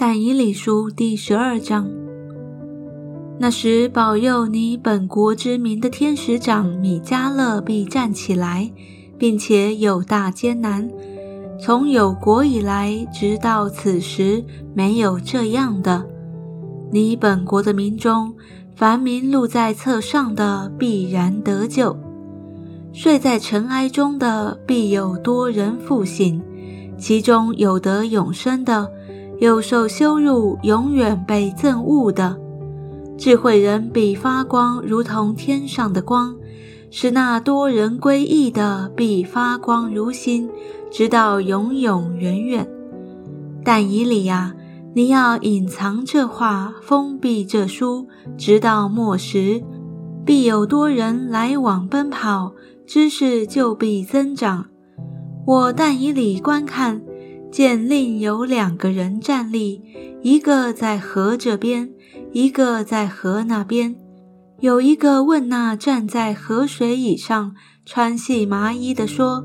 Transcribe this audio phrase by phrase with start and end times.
[0.00, 1.90] 但以理书第十二章。
[3.36, 8.70] 那时，保佑你本国之民的天使长米迦勒必站起来，
[9.18, 10.88] 并且有大艰难。
[11.60, 16.06] 从有国以来，直到此时，没有这样的。
[16.92, 18.32] 你本国的民中，
[18.76, 21.96] 凡民录在册上的，必然得救；
[22.92, 26.40] 睡在尘埃中的，必有多人复醒。
[26.96, 28.88] 其中有得永生的，
[29.38, 32.36] 有受羞辱、永远被憎恶的。
[33.16, 36.34] 智慧人必发光，如同天上的光；
[36.90, 40.48] 使那多人归义的，必发光如星，
[40.90, 42.68] 直到永永远远。
[43.64, 44.54] 但以理呀，
[44.94, 49.62] 你要隐藏这话，封闭这书，直到末时，
[50.24, 52.52] 必有多人来往奔跑，
[52.86, 54.66] 知识就必增长。
[55.46, 57.02] 我但以理观看，
[57.50, 59.82] 见另有两个人站立，
[60.22, 61.90] 一个在河这边，
[62.32, 63.96] 一个在河那边。
[64.60, 67.54] 有一个问那站在河水以上
[67.86, 69.44] 穿细麻衣的说：“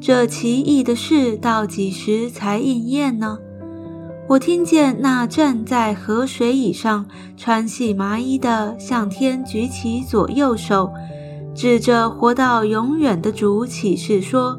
[0.00, 3.38] 这奇异的事到几时才应验呢？”
[4.26, 7.06] 我听见那站在河水以上
[7.36, 10.90] 穿细麻衣的向天举起左右手，
[11.54, 14.58] 指着活到永远的主启示说。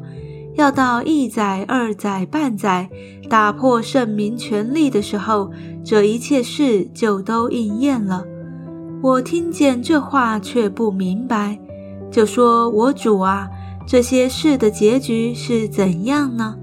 [0.56, 2.88] 要到一载、二载、半载，
[3.28, 5.50] 打破圣民权力的时候，
[5.84, 8.24] 这一切事就都应验了。
[9.02, 11.58] 我听见这话却不明白，
[12.10, 13.46] 就说：“我主啊，
[13.86, 16.56] 这些事的结局是怎样呢？”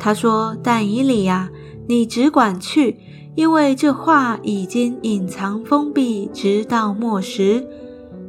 [0.00, 1.48] 他说：“但以理呀，
[1.86, 2.98] 你只管去，
[3.36, 7.64] 因为这话已经隐藏封闭，直到末时，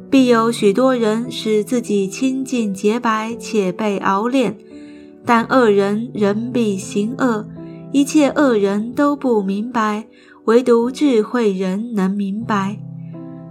[0.08, 4.56] 必有许多人使自己清净洁白，且被熬炼。”
[5.24, 7.46] 但恶人仍必行恶，
[7.92, 10.06] 一切恶人都不明白，
[10.44, 12.78] 唯独智慧人能明白。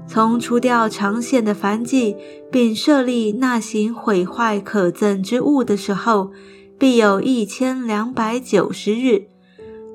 [0.05, 2.15] 从除掉长线的凡迹，
[2.51, 6.31] 并设立那行毁坏可憎之物的时候，
[6.77, 9.27] 必有一千两百九十日。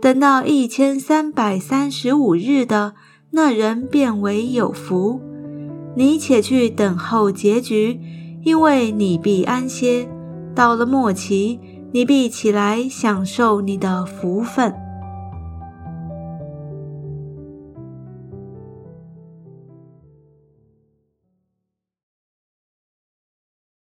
[0.01, 2.95] 等到一千三百三十五日的
[3.33, 5.21] 那人，变为有福。
[5.95, 8.01] 你且去等候结局，
[8.43, 10.09] 因为你必安歇。
[10.55, 11.61] 到了末期，
[11.93, 14.88] 你必起来享受你的福分。